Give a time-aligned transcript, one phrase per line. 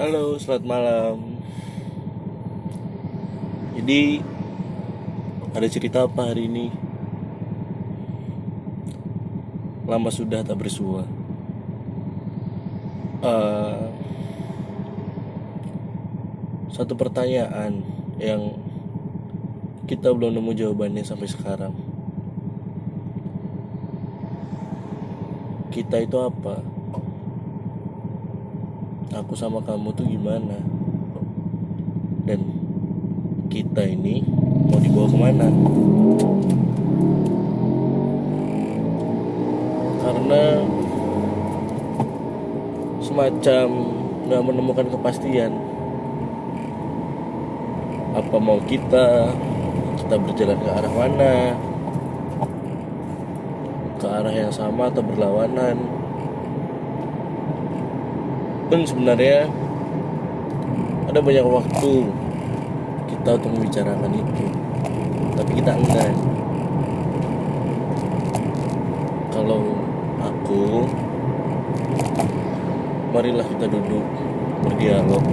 [0.00, 1.36] Halo, selamat malam.
[3.76, 4.24] Jadi
[5.52, 6.72] ada cerita apa hari ini?
[9.84, 11.04] Lama sudah tak bersua.
[13.28, 13.84] Eh,
[16.72, 17.84] satu pertanyaan
[18.16, 18.56] yang
[19.84, 21.76] kita belum nemu jawabannya sampai sekarang.
[25.68, 26.79] Kita itu apa?
[29.10, 30.54] Aku sama kamu tuh gimana?
[32.22, 32.46] Dan
[33.50, 34.22] kita ini
[34.70, 35.46] mau dibawa ke mana?
[39.98, 40.42] Karena
[43.02, 43.66] semacam
[44.30, 45.58] nggak menemukan kepastian.
[48.14, 49.34] Apa mau kita?
[49.98, 51.34] Kita berjalan ke arah mana?
[53.98, 56.00] Ke arah yang sama atau berlawanan?
[58.70, 59.50] Pun sebenarnya
[61.10, 62.06] ada banyak waktu
[63.10, 64.46] kita untuk membicarakan itu.
[65.34, 66.14] Tapi kita enggan
[69.34, 69.74] kalau
[70.22, 70.86] aku
[73.10, 74.06] marilah kita duduk
[74.62, 75.24] berdialog.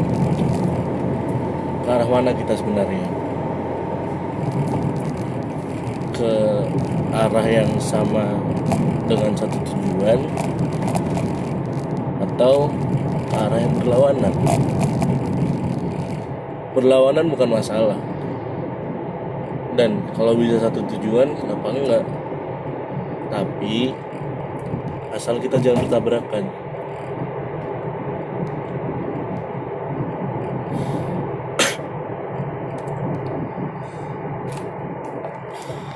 [1.85, 3.05] Ke arah mana kita sebenarnya?
[6.17, 6.33] Ke
[7.13, 8.33] arah yang sama
[9.05, 10.25] dengan satu tujuan?
[12.25, 12.73] Atau
[13.33, 14.33] arah yang berlawanan.
[16.77, 17.99] Berlawanan bukan masalah.
[19.77, 22.03] Dan kalau bisa satu tujuan kenapa enggak?
[23.29, 23.93] Tapi
[25.13, 26.67] asal kita jangan bertabrakan.